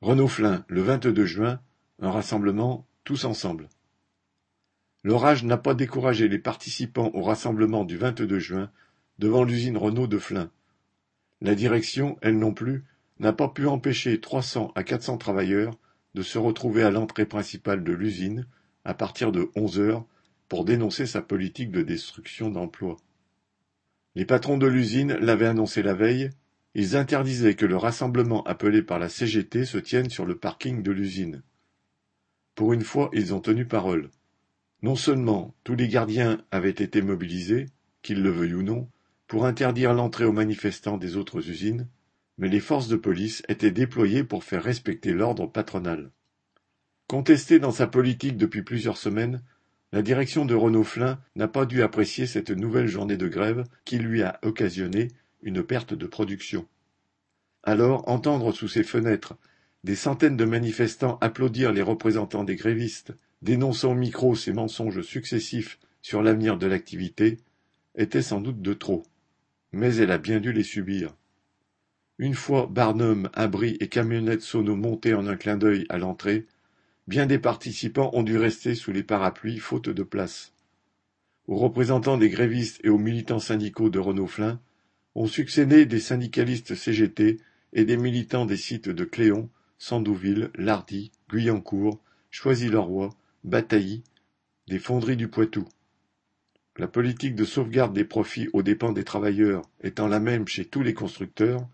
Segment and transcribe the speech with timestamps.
[0.00, 1.60] Renault-Flins, le vingt-deux juin,
[1.98, 3.68] un rassemblement tous ensemble.
[5.02, 8.70] L'orage n'a pas découragé les participants au rassemblement du vingt-deux juin
[9.18, 10.52] devant l'usine Renault de Flins.
[11.40, 12.84] La direction, elle non plus,
[13.18, 15.74] n'a pas pu empêcher trois cents à quatre cents travailleurs
[16.14, 18.46] de se retrouver à l'entrée principale de l'usine
[18.84, 20.04] à partir de onze heures
[20.48, 22.98] pour dénoncer sa politique de destruction d'emplois.
[24.14, 26.30] Les patrons de l'usine l'avaient annoncé la veille
[26.74, 30.92] ils interdisaient que le rassemblement appelé par la CGT se tienne sur le parking de
[30.92, 31.42] l'usine.
[32.54, 34.10] Pour une fois, ils ont tenu parole.
[34.82, 37.66] Non seulement tous les gardiens avaient été mobilisés,
[38.02, 38.88] qu'ils le veuillent ou non,
[39.26, 41.88] pour interdire l'entrée aux manifestants des autres usines,
[42.38, 46.10] mais les forces de police étaient déployées pour faire respecter l'ordre patronal.
[47.08, 49.42] Contestée dans sa politique depuis plusieurs semaines,
[49.92, 54.22] la direction de Renault-Flins n'a pas dû apprécier cette nouvelle journée de grève qui lui
[54.22, 55.08] a occasionné
[55.42, 56.66] une perte de production.
[57.62, 59.36] Alors entendre sous ses fenêtres
[59.84, 65.78] des centaines de manifestants applaudir les représentants des grévistes, dénonçant au micro ces mensonges successifs
[66.02, 67.38] sur l'avenir de l'activité,
[67.94, 69.04] était sans doute de trop.
[69.72, 71.14] Mais elle a bien dû les subir.
[72.18, 76.46] Une fois Barnum, abri et camionnette sono montés en un clin d'œil à l'entrée,
[77.06, 80.52] bien des participants ont dû rester sous les parapluies faute de place.
[81.46, 84.60] Aux représentants des grévistes et aux militants syndicaux de Renault-Flins,
[85.14, 87.38] ont succédé des syndicalistes CGT
[87.72, 92.00] et des militants des sites de Cléon, Sandouville, Lardy, Guyancourt,
[92.30, 93.10] Choisy-le-Roi,
[93.44, 94.02] Batailly,
[94.68, 95.66] des fonderies du Poitou.
[96.76, 100.82] La politique de sauvegarde des profits aux dépens des travailleurs étant la même chez tous
[100.82, 101.66] les constructeurs,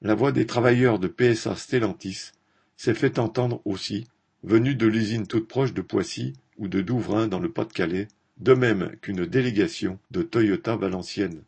[0.00, 2.30] la voix des travailleurs de PSA Stellantis
[2.76, 4.06] s'est fait entendre aussi,
[4.44, 8.96] venue de l'usine toute proche de Poissy ou de Douvrin dans le Pas-de-Calais, de même
[9.00, 11.42] qu'une délégation de Toyota Valenciennes.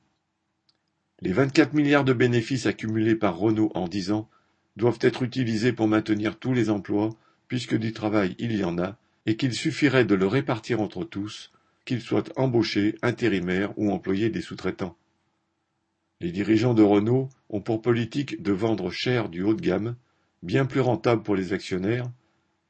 [1.22, 4.30] Les vingt-quatre milliards de bénéfices accumulés par Renault en dix ans
[4.76, 7.10] doivent être utilisés pour maintenir tous les emplois,
[7.46, 8.96] puisque du travail il y en a,
[9.26, 11.52] et qu'il suffirait de le répartir entre tous,
[11.84, 14.96] qu'ils soient embauchés, intérimaires ou employés des sous-traitants.
[16.20, 19.96] Les dirigeants de Renault ont pour politique de vendre cher du haut de gamme,
[20.42, 22.10] bien plus rentable pour les actionnaires,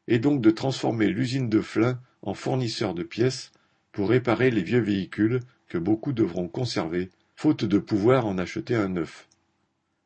[0.09, 3.53] et donc de transformer l'usine de Flins en fournisseur de pièces
[3.93, 8.91] pour réparer les vieux véhicules que beaucoup devront conserver faute de pouvoir en acheter un
[8.91, 9.27] neuf.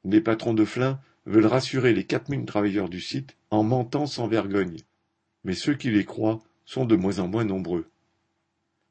[0.05, 4.29] Les patrons de Flins veulent rassurer les quatre mille travailleurs du site en mentant sans
[4.29, 4.77] vergogne,
[5.43, 7.89] mais ceux qui les croient sont de moins en moins nombreux.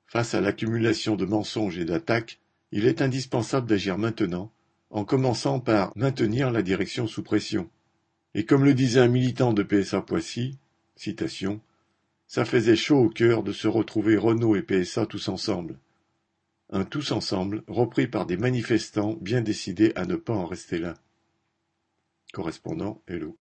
[0.08, 2.42] Face à l'accumulation de mensonges et d'attaques,
[2.74, 4.52] il est indispensable d'agir maintenant,
[4.90, 7.70] en commençant par maintenir la direction sous pression.
[8.36, 10.58] Et comme le disait un militant de PSA Poissy,
[10.98, 11.62] citation,
[12.28, 15.78] ça faisait chaud au cœur de se retrouver Renault et PSA tous ensemble.
[16.76, 20.96] Un tous ensemble repris par des manifestants bien décidés à ne pas en rester là.
[22.34, 23.32] Correspondant Hello.